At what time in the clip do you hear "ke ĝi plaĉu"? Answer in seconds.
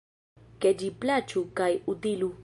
0.63-1.43